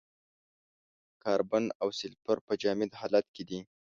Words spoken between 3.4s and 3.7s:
دي.